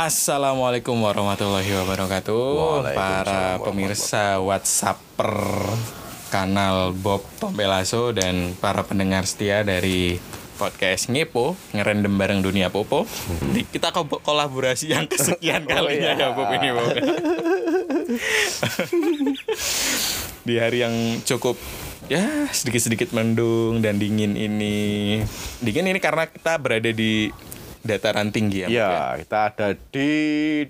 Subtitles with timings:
[0.00, 2.40] Assalamualaikum warahmatullahi wabarakatuh
[2.96, 5.36] Para pemirsa Whatsapper
[6.32, 10.16] kanal Bob Tompelaso dan para pendengar setia dari
[10.56, 13.04] podcast Ngepo ngerendam bareng dunia Popo.
[13.52, 16.96] Di- Kita ko- kolaborasi yang kesekian kalinya ya Bob ini Bob.
[20.48, 20.96] Di hari yang
[21.28, 21.60] cukup
[22.08, 25.20] ya sedikit-sedikit mendung dan dingin ini.
[25.60, 27.28] Dingin ini karena kita berada di
[27.80, 28.66] dataran tinggi ya.
[28.66, 30.12] Bob, Ya, kita ada di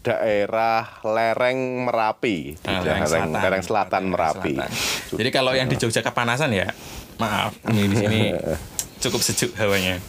[0.00, 4.54] daerah lereng Merapi, di Ah, lereng, lereng selatan, Lereng Merapi.
[4.54, 4.70] Selatan.
[5.18, 6.70] Jadi kalau yang di Jogja kepanasan ya,
[7.18, 8.20] maaf, ini di sini
[9.02, 9.98] cukup sejuk hawanya.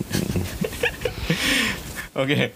[2.13, 2.53] Oke,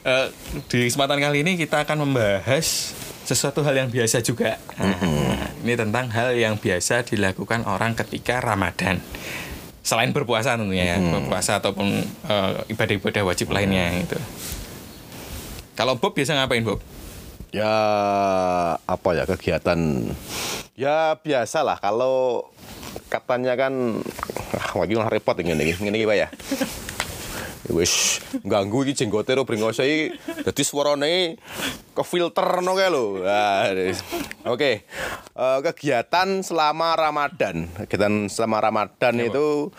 [0.00, 0.26] eh,
[0.70, 2.94] di kesempatan kali ini kita akan membahas
[3.26, 4.58] sesuatu hal yang biasa juga.
[4.74, 4.96] Nah,
[5.60, 8.98] Ini tentang hal yang biasa dilakukan orang ketika Ramadan.
[9.80, 14.18] Selain berpuasa tentunya ya, berpuasa ataupun eh, ibadah-ibadah wajib lainnya itu.
[15.74, 16.84] Kalau Bob biasa ngapain Bob?
[17.50, 17.72] Ya,
[18.84, 19.78] apa ya kegiatan?
[20.78, 22.46] Ya biasalah kalau
[23.10, 23.98] katanya kan
[24.54, 26.28] ah, lagi lah repot ini ini ini Pak ya.
[27.70, 30.00] Wis ganggu iki jenggote ro brengose iki
[30.42, 31.38] dadi suarane
[31.94, 33.22] ke filter no kae lho.
[33.24, 33.70] Ah,
[34.50, 34.86] Oke.
[35.34, 37.70] Eh, kegiatan selama Ramadan.
[37.86, 39.70] Kegiatan selama Ramadan itu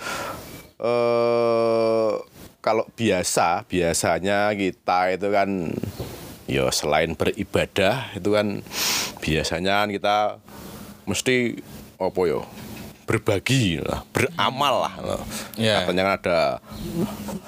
[0.81, 2.11] eh
[2.61, 5.73] kalau biasa, biasanya kita itu kan
[6.45, 8.61] ya selain beribadah itu kan
[9.17, 10.37] biasanya kita
[11.09, 11.57] mesti
[11.97, 12.41] apa ya
[13.11, 14.93] berbagi lah, beramal lah.
[15.59, 15.83] Ya.
[15.83, 16.39] Katanya kan ada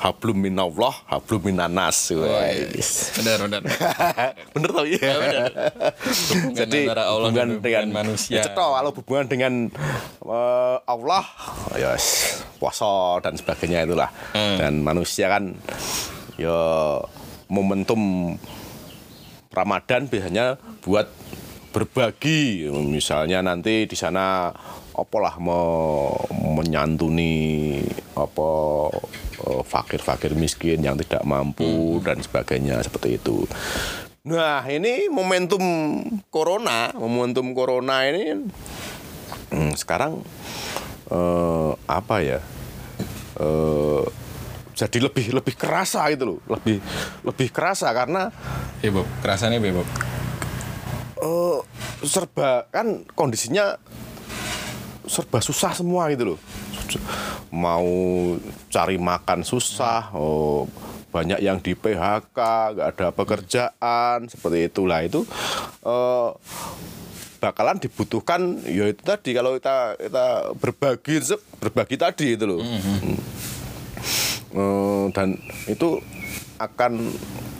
[0.03, 2.11] hablum minallah, hablum minanas.
[2.11, 3.16] Wais.
[3.16, 3.64] Benar, benar.
[4.53, 5.00] Bener tau ya?
[6.52, 8.44] Jadi Allah hubungan dengan manusia.
[8.44, 9.53] Ya, cetok, kalau hubungan dengan
[10.28, 11.24] eh, Allah,
[11.80, 14.12] ya yes, puasa dan sebagainya itulah.
[14.35, 14.59] Hmm.
[14.59, 15.56] Dan manusia kan
[16.35, 16.59] ya
[17.47, 18.35] momentum
[19.56, 21.07] Ramadan biasanya buat
[21.72, 22.68] berbagi.
[22.68, 24.51] Misalnya nanti di sana
[24.94, 27.81] apalah mau menyantuni
[28.14, 28.52] apa
[29.50, 33.50] eh, fakir-fakir miskin yang tidak mampu dan sebagainya seperti itu.
[34.24, 35.59] Nah, ini momentum
[36.31, 38.40] corona, momentum corona ini
[39.52, 40.22] hmm, sekarang
[41.12, 42.40] eh, apa ya?
[43.42, 44.04] Eh,
[44.74, 46.81] jadi lebih lebih kerasa gitu loh, lebih
[47.22, 48.34] lebih kerasa karena
[48.81, 49.88] Iya Bob, kerasannya Iya Bob.
[51.24, 51.60] eh,
[52.04, 53.78] serba kan kondisinya
[55.08, 56.40] serba susah semua gitu loh.
[57.53, 57.88] Mau
[58.69, 60.66] cari makan susah, oh,
[61.14, 62.38] banyak yang di PHK,
[62.74, 65.22] nggak ada pekerjaan seperti itulah itu
[65.86, 66.30] eh,
[67.38, 70.25] bakalan dibutuhkan ya itu tadi kalau kita kita
[70.58, 71.16] berbagi
[71.62, 72.59] berbagi tadi itu loh.
[72.66, 73.18] Hmm.
[74.53, 75.38] Eh, dan
[75.69, 76.02] itu
[76.58, 77.13] akan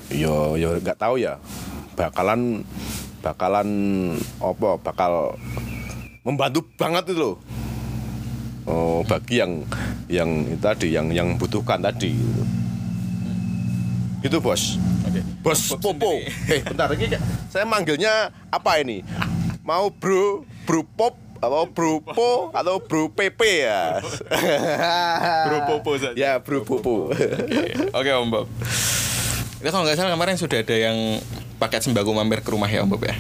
[0.10, 1.38] yo yo nggak tahu ya
[1.94, 2.66] bakalan
[3.22, 3.70] bakalan
[4.42, 5.38] apa bakal
[6.24, 7.36] membantu banget itu loh
[8.66, 9.64] oh, bagi yang
[10.08, 12.16] yang itu tadi yang yang butuhkan tadi
[14.24, 15.20] gitu bos Oke.
[15.44, 16.56] bos Bob popo sendiri.
[16.56, 17.06] eh bentar ini
[17.52, 19.04] saya manggilnya apa ini
[19.68, 24.00] mau bro bro pop atau bro po atau bro pp ya
[25.44, 26.16] Bro Popo saja.
[26.16, 27.12] ya bro popo
[27.92, 28.48] Oke Om Bob.
[29.60, 31.20] Itu kalau nggak salah kemarin sudah ada yang
[31.60, 33.16] paket sembako mampir ke rumah ya Om Bob ya.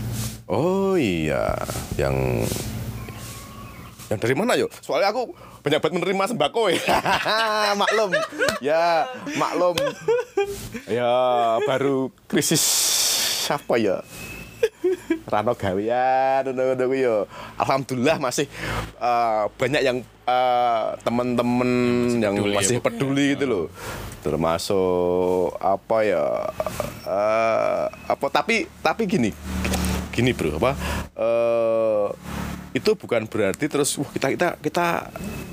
[0.47, 1.55] Oh iya,
[1.95, 2.47] yang
[4.11, 4.67] yang dari mana yo?
[4.83, 5.31] Soalnya aku
[5.63, 6.81] banyak banget menerima sembako ya.
[7.81, 8.11] maklum.
[8.59, 9.07] Ya,
[9.39, 9.75] maklum.
[10.89, 11.13] Ya,
[11.63, 12.63] baru krisis
[13.47, 14.03] apa ya?
[15.27, 17.25] Rano gawean ngono yo.
[17.59, 18.47] Alhamdulillah masih
[18.99, 19.97] eh, banyak yang
[20.27, 21.69] eh, teman-teman
[22.19, 22.83] yang peduli ya, masih Bu.
[22.83, 23.65] peduli gitu loh.
[24.23, 26.23] Termasuk apa ya?
[27.07, 29.31] eh, apa tapi tapi gini.
[30.13, 30.77] Gini, Bro, apa?
[31.17, 31.52] eh
[32.73, 34.85] itu bukan berarti terus wah kita kita kita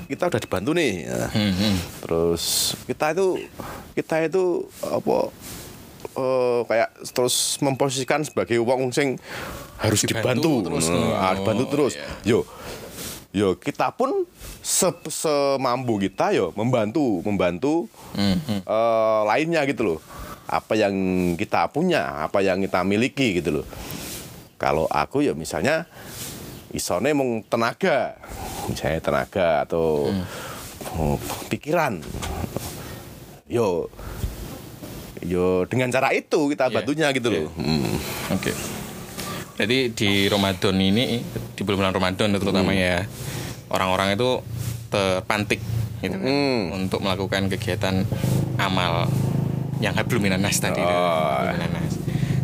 [0.09, 1.05] kita udah dibantu nih.
[1.05, 2.43] Nah, Hmm, terus
[2.83, 3.45] kita itu
[3.93, 4.43] kita itu
[4.81, 5.29] apa
[6.11, 9.21] eh, kayak terus memposisikan sebagai wong sing
[9.77, 10.85] harus Dibantu dibantu, terus.
[10.89, 11.93] Nah, Oh, dibantu terus.
[11.95, 12.07] iya.
[12.25, 12.39] Yo,
[13.31, 14.25] yo kita pun
[14.59, 17.85] se semampu kita yo membantu membantu
[18.17, 19.99] Hmm, eh, lainnya gitu loh.
[20.51, 20.91] Apa yang
[21.33, 23.65] kita punya, apa yang kita miliki gitu loh.
[24.57, 25.87] Kalau aku ya misalnya
[26.71, 28.15] isone mung tenaga,
[28.67, 30.11] misalnya tenaga atau
[30.97, 31.17] oh,
[31.51, 31.99] pikiran.
[33.51, 33.91] Yo
[35.21, 37.37] yo dengan cara itu kita Iya, bantunya gitu iya.
[37.45, 37.51] loh.
[37.59, 37.93] Hmm.
[38.33, 38.51] Oke.
[39.61, 41.21] Jadi di Ramadan ini
[41.53, 43.05] di bulan Ramadan terutama ya
[43.69, 44.41] orang-orang itu
[44.89, 45.61] terpantik
[46.01, 46.81] gitu kan, Hmm.
[46.81, 48.07] untuk melakukan kegiatan
[48.57, 49.05] amal
[49.83, 50.81] yang hablum minan nas tadi.
[50.81, 51.45] Oh.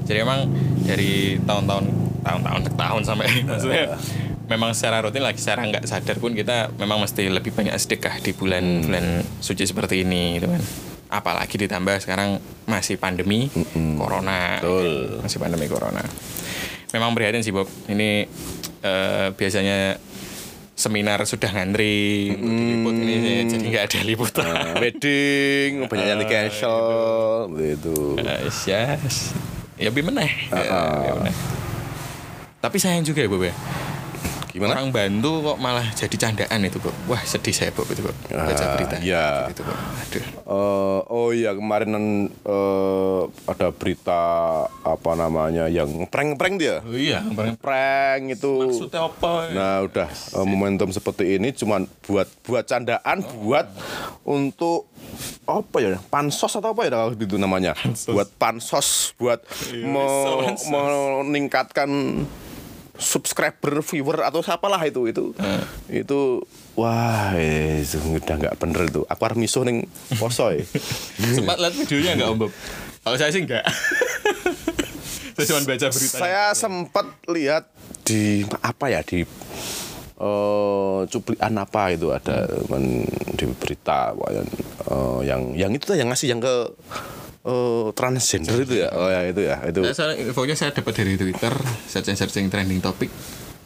[0.08, 0.48] Jadi emang
[0.86, 3.86] dari tahun-tahun tahun-tahun ke tahun sampai maksudnya
[4.48, 8.32] memang secara rutin lagi secara nggak sadar pun kita memang mesti lebih banyak sedekah di
[8.36, 9.06] bulan bulan
[9.40, 10.64] suci seperti ini gitu kan.
[11.08, 13.48] Apalagi ditambah sekarang masih pandemi
[13.96, 14.60] corona.
[14.60, 15.24] Betul.
[15.24, 16.04] Masih pandemi corona.
[16.92, 17.68] Memang prihatin sih Bob.
[17.88, 18.28] Ini
[18.84, 20.00] eh, biasanya
[20.78, 24.46] seminar sudah ngantri diliput ini jadi nggak ada liputan.
[24.46, 26.80] Nah, wedding banyak yang di cancel
[27.50, 29.34] begitu Eh, yes.
[29.78, 30.32] Ya bi meneh.
[30.54, 31.36] Ya, bi meneh.
[32.68, 33.56] Tapi sayang juga ya Bob ya.
[34.50, 36.90] gimana Orang bantu kok malah jadi candaan itu Bob.
[37.06, 38.18] Wah sedih saya Bob itu Bob.
[38.26, 38.98] Baca Ah, berita.
[39.00, 39.46] iya.
[39.46, 39.78] Itu Bob.
[39.78, 40.24] Aduh.
[40.26, 41.94] Eh, oh iya kemarin
[42.28, 44.22] eh, ada berita
[44.82, 47.22] apa namanya yang prank-prank dia Oh iya.
[47.56, 49.54] prank itu Maksudnya apa?
[49.54, 53.70] Nah udah eh, momentum seperti ini cuman buat buat candaan buat
[54.24, 54.90] untuk
[55.46, 57.78] apa ya pansos atau apa ya kalau itu namanya
[58.10, 60.02] buat pansos buat Iya, me-
[60.42, 60.66] pansos.
[61.24, 61.90] meningkatkan
[62.98, 65.32] subscriber viewer atau siapalah itu itu
[65.90, 66.42] itu
[66.74, 69.86] wah eh, itu udah nggak bener itu aku harus misuh neng
[70.18, 70.66] poso ya
[71.38, 72.52] Sempat lihat videonya nggak Om Bob?
[73.08, 73.66] Kalau saya sih nggak.
[75.38, 76.18] saya cuma baca berita.
[76.18, 77.64] saya sempat lihat
[78.04, 79.22] di apa ya di
[80.18, 83.06] eh cuplikan apa itu ada men,
[83.38, 86.74] di berita eh, yang yang itu tuh yang ngasih yang ke
[87.48, 91.16] eh, transgender itu ya oh ya itu ya itu Nah, saya, infonya saya dapat dari
[91.16, 91.54] Twitter,
[91.88, 93.08] searching searching trending topik.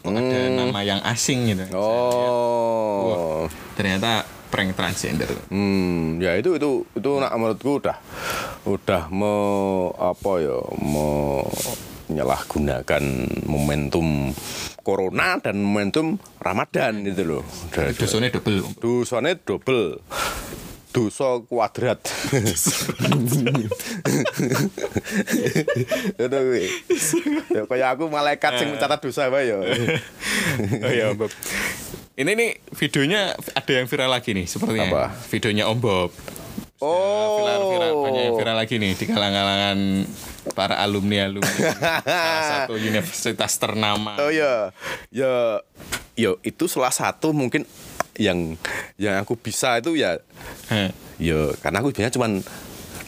[0.01, 1.65] Kok ada nama yang asing gitu.
[1.69, 1.77] Hmm.
[1.77, 3.45] oh
[3.77, 5.31] Ternyata prank transgender.
[5.47, 7.97] Hmm, ya itu itu itu nak menurutku udah
[8.67, 9.33] udah me
[9.95, 10.59] apa ya
[12.11, 13.03] menyalahgunakan
[13.47, 14.35] momentum
[14.83, 17.47] corona dan momentum Ramadan itu loh.
[17.95, 18.59] Dosanya double.
[18.81, 20.01] Dosanya double.
[20.91, 22.03] Dosa kuadrat.
[26.51, 26.67] Kuwi.
[27.55, 29.57] Ya kayak aku malaikat sing mencatat dosa wae ya.
[30.83, 31.31] oh iya Om Bob.
[32.19, 34.91] Ini nih videonya ada yang viral lagi nih sepertinya.
[34.91, 35.05] Apa?
[35.31, 36.11] Videonya Om Bob.
[36.81, 37.39] Oh.
[37.39, 39.77] Viral, viral, banyak yang viral lagi nih di kalangan
[40.57, 41.53] para alumni alumni
[42.01, 44.17] salah satu universitas ternama.
[44.17, 44.73] Oh ya,
[45.13, 45.61] ya,
[46.17, 47.69] yo itu salah satu mungkin
[48.19, 48.59] yang
[48.99, 50.19] yang aku bisa itu ya,
[50.71, 50.89] Heh.
[51.21, 52.31] yo karena aku biasanya cuman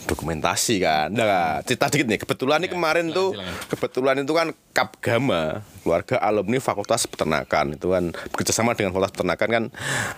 [0.04, 1.08] dokumentasi kan.
[1.10, 2.18] Nah, cerita dikit nih.
[2.18, 3.54] Kebetulan nih kemarin silakan, tuh, silakan.
[3.68, 5.44] kebetulan itu kan Kapgama,
[5.80, 9.64] keluarga alumni Fakultas Peternakan itu kan bekerjasama dengan Fakultas Peternakan kan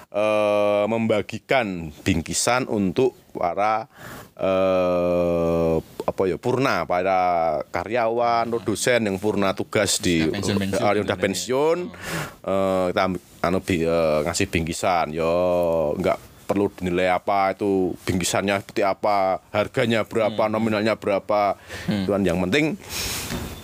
[0.09, 1.65] eh, membagikan
[2.01, 3.91] bingkisan untuk para
[4.35, 7.19] eh, apa ya purna para
[7.67, 11.77] karyawan atau dosen yang purna tugas di Sudah pensiun-pensiun eh, udah pensiun
[12.43, 15.33] eh, kita ambil- anu bi- eh, ngasih bingkisan yo
[15.95, 21.57] nggak perlu dinilai apa itu bingkisannya seperti apa harganya berapa nominalnya berapa.
[21.89, 22.77] Itu kan yang penting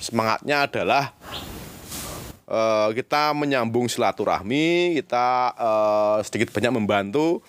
[0.02, 1.14] semangatnya adalah
[2.50, 7.46] eh, kita menyambung silaturahmi, kita eh, sedikit banyak membantu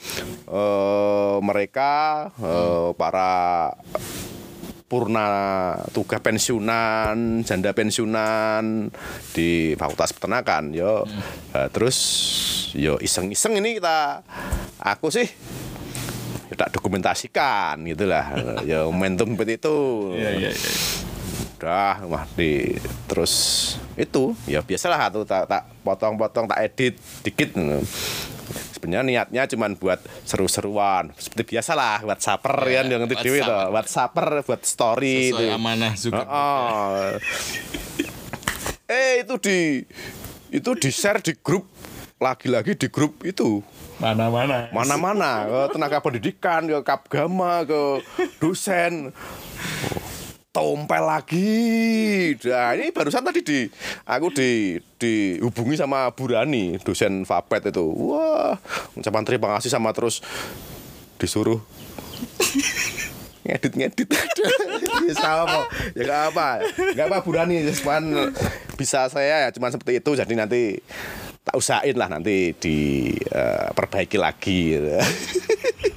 [0.47, 3.33] eh, mereka eh, para
[4.93, 8.93] purna tugas pensiunan, janda pensiunan
[9.33, 10.77] di Fakultas Peternakan.
[10.77, 11.09] Yo,
[11.53, 11.97] Eh, terus
[12.77, 14.21] yo iseng-iseng ini kita
[14.77, 15.25] aku sih
[16.49, 18.37] ya tak dokumentasikan gitulah.
[18.69, 19.77] ya momentum seperti itu
[20.13, 20.73] Iya iya iya.
[21.57, 22.75] udah mah di
[23.07, 23.33] terus
[23.95, 27.55] itu ya biasalah tuh tak tak potong-potong tak edit dikit
[28.83, 33.47] sebenarnya niatnya cuman buat seru-seruan seperti biasalah buat saper Ya, kan yang buat dewi tuh
[33.47, 33.71] saper.
[33.71, 36.27] buat saper buat story itu amanah juga.
[36.27, 37.15] Oh.
[38.89, 39.59] eh itu di
[40.51, 41.71] itu di share di grup
[42.19, 43.63] lagi-lagi di grup itu
[43.97, 44.67] Mana-mana.
[44.75, 48.03] mana-mana ke tenaga pendidikan ke kapgama ke
[48.37, 49.15] dosen
[50.53, 52.37] tompel lagi.
[52.45, 53.59] Nah ini barusan tadi di
[54.05, 57.83] aku di dihubungi sama Burani dosen Fapet itu.
[58.13, 58.61] Wah
[58.93, 60.21] ucapan terima kasih sama terus
[61.17, 61.59] disuruh
[63.49, 64.09] ngedit ngedit
[65.09, 65.67] ya sama
[65.97, 66.49] ya gak apa.
[66.93, 68.31] Gak apa Burani cuman
[68.77, 70.11] bisa saya ya cuman seperti itu.
[70.13, 70.77] Jadi nanti
[71.43, 75.01] tak usahain lah nanti diperbaiki lagi gitu.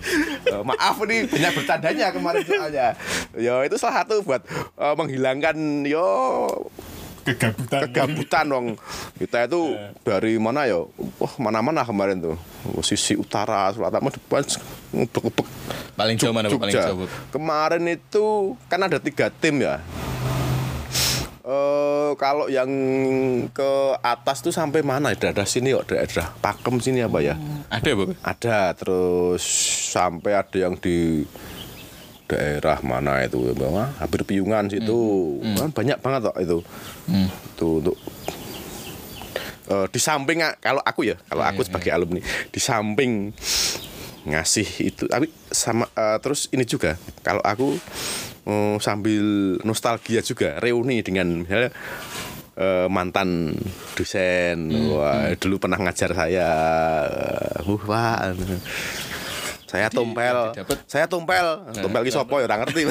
[0.46, 2.88] Eh, maaf nih banyak bercandanya kemarin soalnya.
[3.34, 4.46] Yo itu salah satu buat
[4.78, 6.06] eh, menghilangkan yo
[7.26, 7.90] Kegabutan.
[7.90, 8.68] kegabutan dong.
[9.18, 9.74] Kita itu
[10.06, 10.86] dari mana ya
[11.18, 12.38] wah mana-mana kemarin tuh.
[12.86, 14.46] Sisi utara selatan depan
[15.98, 17.10] Paling jauh mana paling jauh?
[17.34, 19.82] Kemarin itu kan ada tiga tim ya.
[21.46, 22.66] Eh kalau yang
[23.54, 23.72] ke
[24.02, 25.14] atas tuh sampai mana?
[25.14, 27.38] Daerah sini kok, daerah Pakem sini apa ya?
[27.70, 28.18] Ada Bu?
[28.26, 29.46] Ada terus
[29.94, 31.22] sampai ada yang di
[32.26, 33.54] daerah mana itu?
[33.54, 35.38] Bahwa hampir piungan situ.
[35.54, 36.58] Kan banyak banget kok itu.
[37.54, 37.98] Itu untuk
[39.70, 43.34] eh, di samping kalau aku ya kalau aku sebagai alumni di samping
[44.26, 47.78] ngasih itu tapi sama eh, terus ini juga kalau aku
[48.46, 51.74] eh, sambil nostalgia juga reuni dengan misalnya
[52.56, 53.58] eh, mantan
[53.98, 54.70] dosen.
[54.94, 56.48] Wah dulu pernah ngajar saya
[57.60, 58.32] uh, wah
[59.66, 60.56] saya tumpel.
[60.56, 60.78] didapet.
[60.88, 61.46] saya tumpel.
[61.74, 62.82] Tumpel ki sapa ya ora ngerti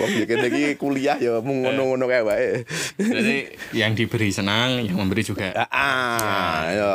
[0.00, 2.64] wong bikin iki kuliah ya mung ngono-ngono kae wae.
[2.96, 3.36] Jadi
[3.76, 5.52] yang diberi senang, yang memberi juga.
[5.54, 6.92] Ah, ah, ya,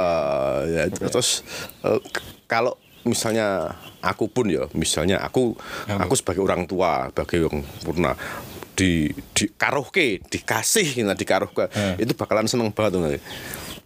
[0.65, 0.81] ya.
[0.89, 1.45] terus
[1.85, 2.75] eh, k- kalau
[3.07, 5.57] misalnya aku pun ya, misalnya aku
[5.89, 8.13] aku sebagai orang tua, sebagai yang purna
[8.77, 11.69] di di karoke, dikasih nah dikaroke,
[12.01, 13.01] itu bakalan seneng banget tuh.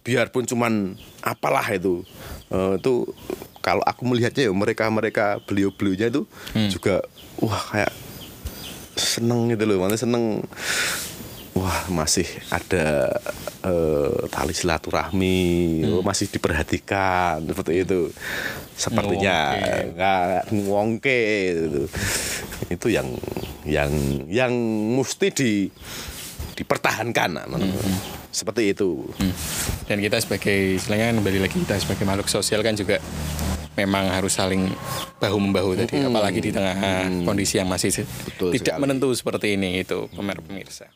[0.06, 0.94] Biarpun cuman
[1.24, 2.06] apalah itu.
[2.54, 3.10] eh, itu
[3.58, 6.22] kalau aku melihatnya ya mereka-mereka beliau-beliaunya itu
[6.70, 7.02] juga
[7.42, 7.90] wah kayak
[8.94, 10.46] seneng gitu loh, mana seneng
[11.56, 13.16] Wah masih ada
[13.64, 15.40] eh, tali silaturahmi,
[15.88, 18.12] oh, masih diperhatikan seperti itu.
[18.76, 19.56] Sepertinya
[19.88, 21.82] nggak ngongke itu.
[22.68, 23.08] Itu yang
[23.64, 23.88] yang
[24.28, 24.52] yang
[25.00, 25.52] mesti di
[26.60, 27.48] dipertahankan.
[28.28, 29.08] Seperti itu.
[29.88, 33.00] Dan kita sebagai istilahnya kan kembali lagi kita sebagai makhluk sosial kan juga
[33.80, 34.72] memang harus saling
[35.20, 36.76] bahu membahu tadi apalagi di tengah
[37.24, 37.92] kondisi yang masih
[38.24, 38.82] Betul tidak sekali.
[38.84, 40.88] menentu seperti ini itu pemirsa.